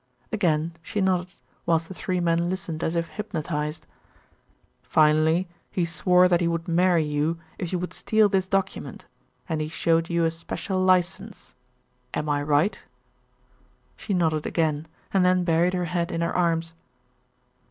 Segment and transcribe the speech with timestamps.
[0.31, 1.35] Again she nodded,
[1.67, 3.85] whilst the three men listened as if hypnotised.
[4.81, 9.05] "Finally he swore that he would marry you if you would steal this document,
[9.47, 11.53] and he showed you a special license.
[12.15, 12.83] Am I right?"
[13.95, 16.73] She nodded again, and then buried her head in her arms.